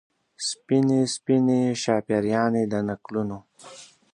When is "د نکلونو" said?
2.71-3.37